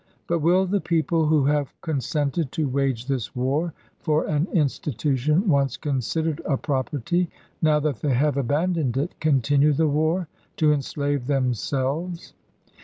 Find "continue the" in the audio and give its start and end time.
9.19-9.87